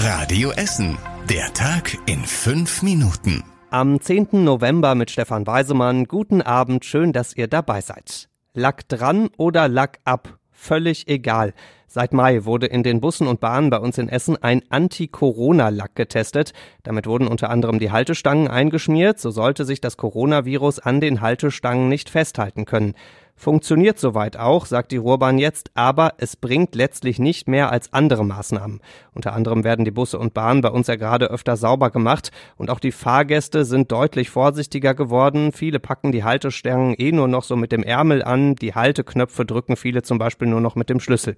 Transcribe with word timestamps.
Radio 0.00 0.52
Essen. 0.52 0.96
Der 1.28 1.52
Tag 1.54 1.98
in 2.06 2.20
fünf 2.20 2.84
Minuten. 2.84 3.42
Am 3.70 4.00
10. 4.00 4.28
November 4.44 4.94
mit 4.94 5.10
Stefan 5.10 5.44
Weisemann. 5.44 6.04
Guten 6.04 6.40
Abend, 6.40 6.84
schön, 6.84 7.12
dass 7.12 7.36
ihr 7.36 7.48
dabei 7.48 7.80
seid. 7.80 8.28
Lack 8.54 8.88
dran 8.88 9.28
oder 9.38 9.66
Lack 9.66 9.98
ab? 10.04 10.38
Völlig 10.52 11.08
egal. 11.08 11.52
Seit 11.88 12.12
Mai 12.12 12.44
wurde 12.44 12.66
in 12.66 12.84
den 12.84 13.00
Bussen 13.00 13.26
und 13.26 13.40
Bahnen 13.40 13.70
bei 13.70 13.78
uns 13.78 13.98
in 13.98 14.08
Essen 14.08 14.40
ein 14.40 14.62
Anti-Corona-Lack 14.68 15.96
getestet. 15.96 16.52
Damit 16.84 17.08
wurden 17.08 17.26
unter 17.26 17.50
anderem 17.50 17.80
die 17.80 17.90
Haltestangen 17.90 18.46
eingeschmiert. 18.46 19.18
So 19.18 19.32
sollte 19.32 19.64
sich 19.64 19.80
das 19.80 19.96
Coronavirus 19.96 20.78
an 20.78 21.00
den 21.00 21.20
Haltestangen 21.22 21.88
nicht 21.88 22.08
festhalten 22.08 22.66
können. 22.66 22.94
Funktioniert 23.38 24.00
soweit 24.00 24.36
auch, 24.36 24.66
sagt 24.66 24.90
die 24.90 24.96
Ruhrbahn 24.96 25.38
jetzt, 25.38 25.70
aber 25.74 26.14
es 26.18 26.34
bringt 26.34 26.74
letztlich 26.74 27.20
nicht 27.20 27.46
mehr 27.46 27.70
als 27.70 27.92
andere 27.92 28.24
Maßnahmen. 28.24 28.80
Unter 29.14 29.32
anderem 29.32 29.62
werden 29.62 29.84
die 29.84 29.92
Busse 29.92 30.18
und 30.18 30.34
Bahnen 30.34 30.60
bei 30.60 30.70
uns 30.70 30.88
ja 30.88 30.96
gerade 30.96 31.30
öfter 31.30 31.56
sauber 31.56 31.90
gemacht 31.90 32.32
und 32.56 32.68
auch 32.68 32.80
die 32.80 32.90
Fahrgäste 32.90 33.64
sind 33.64 33.92
deutlich 33.92 34.28
vorsichtiger 34.28 34.92
geworden. 34.92 35.52
Viele 35.52 35.78
packen 35.78 36.10
die 36.10 36.24
Haltestangen 36.24 36.96
eh 36.98 37.12
nur 37.12 37.28
noch 37.28 37.44
so 37.44 37.54
mit 37.54 37.70
dem 37.70 37.84
Ärmel 37.84 38.24
an, 38.24 38.56
die 38.56 38.74
Halteknöpfe 38.74 39.46
drücken 39.46 39.76
viele 39.76 40.02
zum 40.02 40.18
Beispiel 40.18 40.48
nur 40.48 40.60
noch 40.60 40.74
mit 40.74 40.90
dem 40.90 40.98
Schlüssel. 40.98 41.36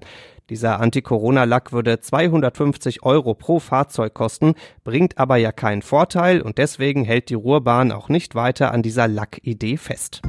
Dieser 0.48 0.80
Anti-Corona-Lack 0.80 1.72
würde 1.72 2.00
250 2.00 3.02
Euro 3.02 3.34
pro 3.34 3.58
Fahrzeug 3.60 4.14
kosten, 4.14 4.54
bringt 4.84 5.18
aber 5.18 5.36
ja 5.36 5.52
keinen 5.52 5.82
Vorteil 5.82 6.40
und 6.40 6.56
deswegen 6.56 7.04
hält 7.04 7.28
die 7.28 7.34
Ruhrbahn 7.34 7.92
auch 7.92 8.08
nicht 8.08 8.34
weiter 8.34 8.72
an 8.72 8.82
dieser 8.82 9.06
Lack-Idee 9.06 9.76
fest. 9.76 10.22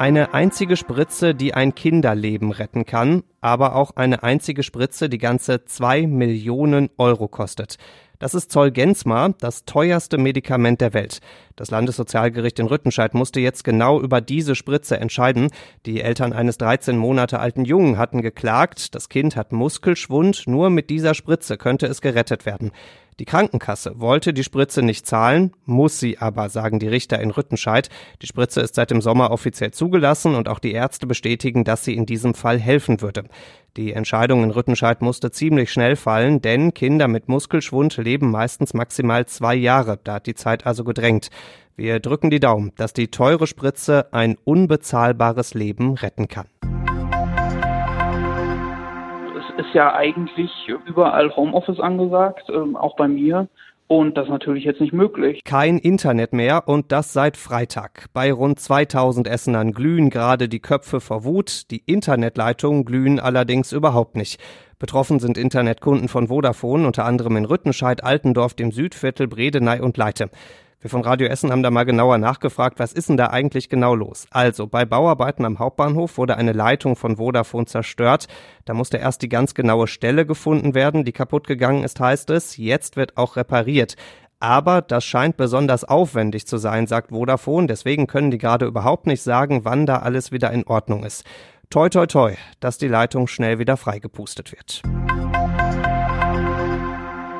Eine 0.00 0.32
einzige 0.32 0.78
Spritze, 0.78 1.34
die 1.34 1.52
ein 1.52 1.74
Kinderleben 1.74 2.52
retten 2.52 2.86
kann, 2.86 3.22
aber 3.42 3.76
auch 3.76 3.90
eine 3.96 4.22
einzige 4.22 4.62
Spritze, 4.62 5.10
die 5.10 5.18
ganze 5.18 5.66
zwei 5.66 6.06
Millionen 6.06 6.88
Euro 6.96 7.28
kostet. 7.28 7.76
Das 8.20 8.34
ist 8.34 8.52
Zolgensma, 8.52 9.30
das 9.40 9.64
teuerste 9.64 10.18
Medikament 10.18 10.82
der 10.82 10.92
Welt. 10.92 11.20
Das 11.56 11.70
Landessozialgericht 11.70 12.58
in 12.58 12.66
Rüttenscheid 12.66 13.14
musste 13.14 13.40
jetzt 13.40 13.64
genau 13.64 13.98
über 13.98 14.20
diese 14.20 14.54
Spritze 14.54 15.00
entscheiden. 15.00 15.48
Die 15.86 16.02
Eltern 16.02 16.34
eines 16.34 16.58
13 16.58 16.98
Monate 16.98 17.38
alten 17.38 17.64
Jungen 17.64 17.96
hatten 17.96 18.20
geklagt, 18.20 18.94
das 18.94 19.08
Kind 19.08 19.36
hat 19.36 19.52
Muskelschwund, 19.52 20.46
nur 20.46 20.68
mit 20.68 20.90
dieser 20.90 21.14
Spritze 21.14 21.56
könnte 21.56 21.86
es 21.86 22.02
gerettet 22.02 22.44
werden. 22.44 22.72
Die 23.20 23.24
Krankenkasse 23.24 24.00
wollte 24.00 24.34
die 24.34 24.44
Spritze 24.44 24.82
nicht 24.82 25.06
zahlen, 25.06 25.52
muss 25.64 25.98
sie 25.98 26.18
aber, 26.18 26.48
sagen 26.50 26.78
die 26.78 26.88
Richter 26.88 27.20
in 27.20 27.30
Rüttenscheid. 27.30 27.88
Die 28.20 28.26
Spritze 28.26 28.60
ist 28.60 28.74
seit 28.74 28.90
dem 28.90 29.00
Sommer 29.00 29.30
offiziell 29.30 29.72
zugelassen 29.72 30.34
und 30.34 30.48
auch 30.48 30.58
die 30.58 30.72
Ärzte 30.72 31.06
bestätigen, 31.06 31.64
dass 31.64 31.84
sie 31.84 31.94
in 31.94 32.06
diesem 32.06 32.34
Fall 32.34 32.58
helfen 32.58 33.00
würde. 33.00 33.24
Die 33.76 33.92
Entscheidung 33.92 34.42
in 34.42 34.50
Rüttenscheid 34.50 35.00
musste 35.00 35.30
ziemlich 35.30 35.70
schnell 35.70 35.94
fallen, 35.94 36.42
denn 36.42 36.74
Kinder 36.74 37.06
mit 37.06 37.28
Muskelschwund 37.28 37.96
leben 37.98 38.30
meistens 38.30 38.74
maximal 38.74 39.26
zwei 39.26 39.54
Jahre. 39.54 39.98
Da 40.02 40.14
hat 40.14 40.26
die 40.26 40.34
Zeit 40.34 40.66
also 40.66 40.82
gedrängt. 40.82 41.30
Wir 41.76 42.00
drücken 42.00 42.30
die 42.30 42.40
Daumen, 42.40 42.72
dass 42.76 42.92
die 42.92 43.08
teure 43.08 43.46
Spritze 43.46 44.12
ein 44.12 44.36
unbezahlbares 44.44 45.54
Leben 45.54 45.94
retten 45.94 46.26
kann 46.26 46.46
ist 49.60 49.74
ja 49.74 49.94
eigentlich 49.94 50.50
überall 50.86 51.34
Homeoffice 51.36 51.78
angesagt, 51.80 52.48
ähm, 52.48 52.76
auch 52.76 52.96
bei 52.96 53.06
mir. 53.06 53.48
Und 53.90 54.16
das 54.16 54.26
ist 54.26 54.30
natürlich 54.30 54.62
jetzt 54.62 54.80
nicht 54.80 54.92
möglich. 54.92 55.42
Kein 55.42 55.76
Internet 55.76 56.32
mehr 56.32 56.68
und 56.68 56.92
das 56.92 57.12
seit 57.12 57.36
Freitag. 57.36 58.06
Bei 58.12 58.32
rund 58.32 58.60
2000 58.60 59.26
Essenern 59.26 59.72
glühen 59.72 60.10
gerade 60.10 60.48
die 60.48 60.60
Köpfe 60.60 61.00
vor 61.00 61.24
Wut. 61.24 61.68
Die 61.72 61.82
Internetleitungen 61.86 62.84
glühen 62.84 63.18
allerdings 63.18 63.72
überhaupt 63.72 64.14
nicht. 64.14 64.40
Betroffen 64.78 65.18
sind 65.18 65.36
Internetkunden 65.36 66.06
von 66.06 66.28
Vodafone, 66.28 66.86
unter 66.86 67.04
anderem 67.04 67.36
in 67.36 67.44
Rüttenscheid, 67.44 68.04
Altendorf, 68.04 68.54
dem 68.54 68.70
Südviertel, 68.70 69.26
Bredeney 69.26 69.80
und 69.80 69.96
Leite. 69.96 70.30
Wir 70.82 70.88
von 70.88 71.02
Radio 71.02 71.28
Essen 71.28 71.52
haben 71.52 71.62
da 71.62 71.70
mal 71.70 71.84
genauer 71.84 72.16
nachgefragt, 72.16 72.78
was 72.78 72.94
ist 72.94 73.10
denn 73.10 73.18
da 73.18 73.26
eigentlich 73.26 73.68
genau 73.68 73.94
los? 73.94 74.26
Also, 74.30 74.66
bei 74.66 74.86
Bauarbeiten 74.86 75.44
am 75.44 75.58
Hauptbahnhof 75.58 76.16
wurde 76.16 76.38
eine 76.38 76.52
Leitung 76.52 76.96
von 76.96 77.16
Vodafone 77.18 77.66
zerstört. 77.66 78.28
Da 78.64 78.72
musste 78.72 78.96
erst 78.96 79.20
die 79.20 79.28
ganz 79.28 79.52
genaue 79.52 79.88
Stelle 79.88 80.24
gefunden 80.24 80.74
werden, 80.74 81.04
die 81.04 81.12
kaputt 81.12 81.46
gegangen 81.46 81.84
ist, 81.84 82.00
heißt 82.00 82.30
es. 82.30 82.56
Jetzt 82.56 82.96
wird 82.96 83.18
auch 83.18 83.36
repariert. 83.36 83.96
Aber 84.38 84.80
das 84.80 85.04
scheint 85.04 85.36
besonders 85.36 85.84
aufwendig 85.84 86.46
zu 86.46 86.56
sein, 86.56 86.86
sagt 86.86 87.10
Vodafone. 87.10 87.66
Deswegen 87.66 88.06
können 88.06 88.30
die 88.30 88.38
gerade 88.38 88.64
überhaupt 88.64 89.06
nicht 89.06 89.20
sagen, 89.20 89.66
wann 89.66 89.84
da 89.84 89.98
alles 89.98 90.32
wieder 90.32 90.50
in 90.50 90.66
Ordnung 90.66 91.04
ist. 91.04 91.26
Toi, 91.68 91.90
toi, 91.90 92.06
toi, 92.06 92.36
dass 92.60 92.78
die 92.78 92.88
Leitung 92.88 93.26
schnell 93.26 93.58
wieder 93.58 93.76
freigepustet 93.76 94.50
wird. 94.50 94.80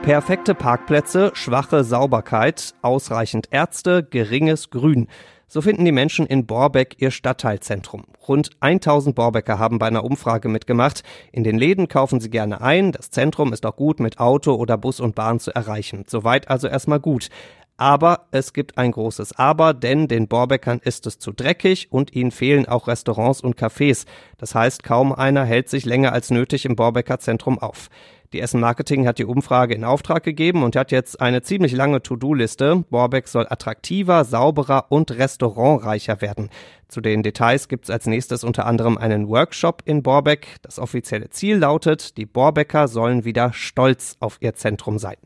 Perfekte 0.03 0.55
Parkplätze, 0.55 1.31
schwache 1.35 1.85
Sauberkeit, 1.85 2.75
ausreichend 2.81 3.49
Ärzte, 3.51 4.03
geringes 4.03 4.71
Grün. 4.71 5.09
So 5.47 5.61
finden 5.61 5.85
die 5.85 5.93
Menschen 5.93 6.27
in 6.27 6.47
Borbeck 6.47 6.97
ihr 7.01 7.11
Stadtteilzentrum. 7.11 8.05
Rund 8.27 8.51
1000 8.61 9.15
Borbecker 9.15 9.59
haben 9.59 9.79
bei 9.79 9.89
einer 9.89 10.03
Umfrage 10.03 10.49
mitgemacht. 10.49 11.03
In 11.33 11.45
den 11.45 11.59
Läden 11.59 11.87
kaufen 11.87 12.19
sie 12.19 12.31
gerne 12.31 12.63
ein. 12.63 12.93
Das 12.93 13.11
Zentrum 13.11 13.53
ist 13.53 13.67
auch 13.67 13.77
gut 13.77 14.01
mit 14.01 14.19
Auto 14.19 14.55
oder 14.55 14.79
Bus 14.79 15.01
und 15.01 15.15
Bahn 15.15 15.39
zu 15.39 15.55
erreichen. 15.55 16.05
Soweit 16.09 16.49
also 16.49 16.67
erstmal 16.67 17.01
gut. 17.01 17.29
Aber 17.77 18.27
es 18.31 18.53
gibt 18.53 18.79
ein 18.79 18.93
großes 18.93 19.39
Aber, 19.39 19.75
denn 19.75 20.07
den 20.07 20.29
Borbeckern 20.29 20.81
ist 20.83 21.07
es 21.07 21.19
zu 21.19 21.33
dreckig 21.33 21.89
und 21.91 22.15
ihnen 22.15 22.31
fehlen 22.31 22.67
auch 22.67 22.89
Restaurants 22.89 23.41
und 23.41 23.59
Cafés. 23.59 24.07
Das 24.39 24.55
heißt, 24.55 24.83
kaum 24.83 25.13
einer 25.13 25.45
hält 25.45 25.69
sich 25.69 25.85
länger 25.85 26.13
als 26.13 26.31
nötig 26.31 26.65
im 26.65 26.77
Borbecker 26.77 27.19
Zentrum 27.19 27.59
auf. 27.59 27.89
Die 28.33 28.41
Essen 28.41 28.61
Marketing 28.61 29.09
hat 29.09 29.19
die 29.19 29.25
Umfrage 29.25 29.75
in 29.75 29.83
Auftrag 29.83 30.23
gegeben 30.23 30.63
und 30.63 30.77
hat 30.77 30.93
jetzt 30.93 31.21
eine 31.21 31.43
ziemlich 31.43 31.73
lange 31.73 32.01
To-Do-Liste. 32.01 32.85
Borbeck 32.89 33.27
soll 33.27 33.49
attraktiver, 33.51 34.25
sauberer 34.25 34.87
und 34.89 35.11
restaurantreicher 35.11 36.21
werden. 36.21 36.49
Zu 36.87 37.01
den 37.01 37.25
Details 37.25 37.67
gibt 37.67 37.87
es 37.87 37.91
als 37.91 38.07
nächstes 38.07 38.45
unter 38.45 38.67
anderem 38.67 38.99
einen 38.99 39.29
Workshop 39.29 39.83
in 39.85 40.05
Borbeck. 40.05 40.59
Das 40.63 40.79
offizielle 40.79 41.31
Ziel 41.31 41.57
lautet, 41.57 42.17
die 42.19 42.27
Borbecker 42.27 42.87
sollen 42.87 43.25
wieder 43.25 43.53
stolz 43.53 44.17
auf 44.21 44.37
ihr 44.39 44.55
Zentrum 44.55 45.01
sein. 45.01 45.17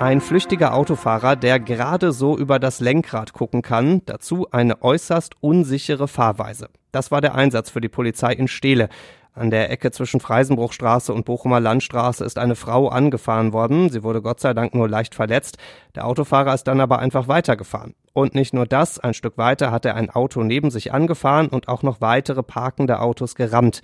Ein 0.00 0.20
flüchtiger 0.20 0.74
Autofahrer, 0.74 1.34
der 1.34 1.60
gerade 1.60 2.12
so 2.12 2.36
über 2.36 2.58
das 2.58 2.80
Lenkrad 2.80 3.32
gucken 3.32 3.62
kann, 3.62 4.02
dazu 4.04 4.48
eine 4.50 4.82
äußerst 4.82 5.34
unsichere 5.40 6.08
Fahrweise. 6.08 6.68
Das 6.90 7.10
war 7.10 7.22
der 7.22 7.34
Einsatz 7.34 7.70
für 7.70 7.80
die 7.80 7.88
Polizei 7.88 8.34
in 8.34 8.48
Steele. 8.48 8.90
An 9.34 9.50
der 9.50 9.70
Ecke 9.70 9.90
zwischen 9.90 10.20
Freisenbruchstraße 10.20 11.10
und 11.10 11.24
Bochumer 11.24 11.58
Landstraße 11.58 12.22
ist 12.22 12.38
eine 12.38 12.54
Frau 12.54 12.88
angefahren 12.88 13.54
worden. 13.54 13.88
Sie 13.88 14.02
wurde 14.02 14.20
Gott 14.20 14.40
sei 14.40 14.52
Dank 14.52 14.74
nur 14.74 14.90
leicht 14.90 15.14
verletzt. 15.14 15.56
Der 15.94 16.06
Autofahrer 16.06 16.52
ist 16.52 16.64
dann 16.64 16.82
aber 16.82 16.98
einfach 16.98 17.28
weitergefahren. 17.28 17.94
Und 18.12 18.34
nicht 18.34 18.52
nur 18.52 18.66
das, 18.66 18.98
ein 18.98 19.14
Stück 19.14 19.38
weiter 19.38 19.70
hat 19.70 19.86
er 19.86 19.94
ein 19.94 20.10
Auto 20.10 20.42
neben 20.42 20.70
sich 20.70 20.92
angefahren 20.92 21.48
und 21.48 21.68
auch 21.68 21.82
noch 21.82 22.02
weitere 22.02 22.42
parkende 22.42 23.00
Autos 23.00 23.34
gerammt. 23.34 23.80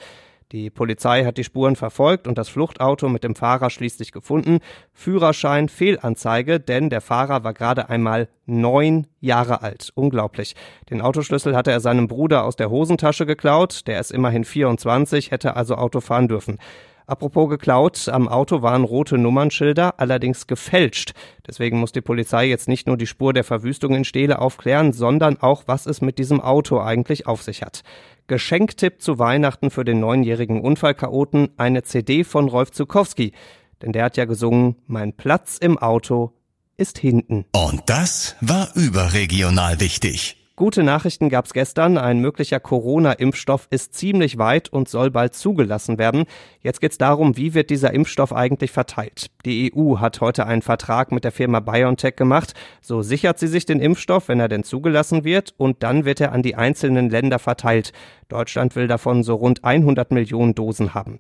Die 0.53 0.70
Polizei 0.70 1.26
hat 1.26 1.36
die 1.36 1.44
Spuren 1.44 1.76
verfolgt 1.76 2.26
und 2.26 2.38
das 2.38 2.48
Fluchtauto 2.48 3.10
mit 3.10 3.22
dem 3.22 3.34
Fahrer 3.34 3.69
schließlich 3.69 4.12
gefunden. 4.12 4.60
Führerschein 4.94 5.69
Fehlanzeige, 5.69 6.59
denn 6.59 6.88
der 6.88 7.03
Fahrer 7.03 7.44
war 7.44 7.53
gerade 7.53 7.91
einmal 7.91 8.28
neun 8.47 9.06
Jahre 9.20 9.60
alt. 9.60 9.92
Unglaublich. 9.94 10.56
Den 10.88 11.03
Autoschlüssel 11.03 11.54
hatte 11.54 11.70
er 11.70 11.81
seinem 11.81 12.08
Bruder 12.08 12.44
aus 12.44 12.56
der 12.56 12.70
Hosentasche 12.70 13.26
geklaut. 13.26 13.87
Der 13.87 14.00
ist 14.00 14.10
immerhin 14.10 14.44
24, 14.44 15.32
hätte 15.32 15.54
also 15.54 15.75
Auto 15.75 16.00
fahren 16.00 16.28
dürfen. 16.28 16.58
Apropos 17.08 17.48
geklaut, 17.48 18.08
am 18.08 18.28
Auto 18.28 18.60
waren 18.60 18.84
rote 18.84 19.16
Nummernschilder, 19.16 19.94
allerdings 19.98 20.47
gefälscht. 20.47 21.12
Deswegen 21.47 21.78
muss 21.78 21.92
die 21.92 22.03
Polizei 22.03 22.47
jetzt 22.47 22.69
nicht 22.69 22.87
nur 22.87 22.98
die 22.98 23.06
Spur 23.06 23.32
der 23.32 23.44
Verwüstung 23.44 23.94
in 23.94 24.04
Stele 24.04 24.38
aufklären, 24.38 24.92
sondern 24.92 25.41
auch, 25.41 25.62
was 25.64 25.87
es 25.87 26.03
mit 26.03 26.19
diesem 26.19 26.42
Auto 26.42 26.81
eigentlich 26.81 27.26
auf 27.26 27.42
sich 27.42 27.62
hat. 27.62 27.82
Geschenktipp 28.28 29.03
zu 29.03 29.19
Weihnachten 29.19 29.71
für 29.71 29.84
den 29.84 30.00
neunjährigen 30.00 30.61
Unfallchaoten 30.61 31.49
eine 31.56 31.83
CD 31.83 32.23
von 32.23 32.49
Rolf 32.49 32.70
Zukowski. 32.70 33.32
Denn 33.82 33.93
der 33.93 34.05
hat 34.05 34.17
ja 34.17 34.25
gesungen, 34.25 34.76
mein 34.87 35.12
Platz 35.14 35.58
im 35.58 35.79
Auto 35.79 36.32
ist 36.76 36.99
hinten. 36.99 37.44
Und 37.52 37.82
das 37.87 38.37
war 38.41 38.69
überregional 38.75 39.81
wichtig. 39.81 40.38
Gute 40.58 40.82
Nachrichten 40.82 41.28
gab's 41.28 41.52
gestern. 41.52 41.99
Ein 41.99 42.19
möglicher 42.19 42.58
Corona-Impfstoff 42.58 43.69
ist 43.70 43.94
ziemlich 43.94 44.38
weit 44.38 44.69
und 44.69 44.88
soll 44.88 45.08
bald 45.08 45.37
zugelassen 45.37 45.99
werden. 45.99 46.25
Jetzt 46.62 46.81
geht's 46.81 46.99
darum, 46.99 47.37
wie 47.37 47.55
wird 47.55 47.70
dieser 47.70 47.94
Impfstoff 47.94 48.32
eigentlich 48.32 48.72
verteilt. 48.72 49.31
Die 49.44 49.72
EU 49.72 49.99
hat 49.99 50.20
heute 50.20 50.46
einen 50.46 50.62
Vertrag 50.62 51.12
mit 51.12 51.22
der 51.22 51.31
Firma 51.31 51.60
BioNTech 51.60 52.16
gemacht. 52.16 52.55
So 52.81 53.02
sichert 53.02 53.38
sie 53.38 53.46
sich 53.46 53.66
den 53.66 53.78
Impfstoff, 53.78 54.26
wenn 54.26 54.40
er 54.40 54.49
denn 54.49 54.64
zugelassen 54.64 55.22
wird, 55.22 55.55
und 55.58 55.84
dann 55.84 56.05
wird 56.05 56.20
er 56.20 56.32
an 56.32 56.43
die 56.43 56.56
einzelnen 56.56 57.08
Länder 57.08 57.38
verteilt. 57.38 57.93
Deutschland 58.28 58.75
will 58.75 58.88
davon 58.88 59.22
so 59.22 59.37
rund 59.37 59.62
100 59.62 60.11
Millionen 60.11 60.56
Dosen 60.56 60.93
haben. 60.93 61.19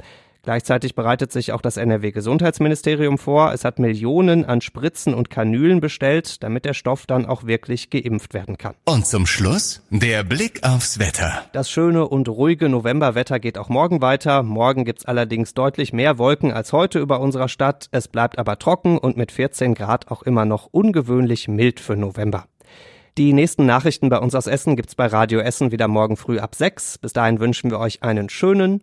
Gleichzeitig 0.48 0.94
bereitet 0.94 1.30
sich 1.30 1.52
auch 1.52 1.60
das 1.60 1.76
NRW-Gesundheitsministerium 1.76 3.18
vor. 3.18 3.52
Es 3.52 3.66
hat 3.66 3.78
Millionen 3.78 4.46
an 4.46 4.62
Spritzen 4.62 5.12
und 5.12 5.28
Kanülen 5.28 5.82
bestellt, 5.82 6.42
damit 6.42 6.64
der 6.64 6.72
Stoff 6.72 7.04
dann 7.04 7.26
auch 7.26 7.44
wirklich 7.44 7.90
geimpft 7.90 8.32
werden 8.32 8.56
kann. 8.56 8.74
Und 8.86 9.06
zum 9.06 9.26
Schluss 9.26 9.82
der 9.90 10.24
Blick 10.24 10.66
aufs 10.66 10.98
Wetter. 10.98 11.44
Das 11.52 11.70
schöne 11.70 12.08
und 12.08 12.30
ruhige 12.30 12.70
Novemberwetter 12.70 13.40
geht 13.40 13.58
auch 13.58 13.68
morgen 13.68 14.00
weiter. 14.00 14.42
Morgen 14.42 14.86
gibt's 14.86 15.04
allerdings 15.04 15.52
deutlich 15.52 15.92
mehr 15.92 16.16
Wolken 16.16 16.50
als 16.50 16.72
heute 16.72 16.98
über 16.98 17.20
unserer 17.20 17.50
Stadt. 17.50 17.88
Es 17.90 18.08
bleibt 18.08 18.38
aber 18.38 18.58
trocken 18.58 18.96
und 18.96 19.18
mit 19.18 19.32
14 19.32 19.74
Grad 19.74 20.10
auch 20.10 20.22
immer 20.22 20.46
noch 20.46 20.70
ungewöhnlich 20.70 21.48
mild 21.48 21.78
für 21.78 21.94
November. 21.94 22.46
Die 23.18 23.34
nächsten 23.34 23.66
Nachrichten 23.66 24.08
bei 24.08 24.18
uns 24.18 24.34
aus 24.34 24.46
Essen 24.46 24.76
gibt's 24.76 24.94
bei 24.94 25.08
Radio 25.08 25.40
Essen 25.40 25.72
wieder 25.72 25.88
morgen 25.88 26.16
früh 26.16 26.38
ab 26.38 26.54
6. 26.54 26.96
Bis 26.96 27.12
dahin 27.12 27.38
wünschen 27.38 27.70
wir 27.70 27.80
euch 27.80 28.02
einen 28.02 28.30
schönen 28.30 28.82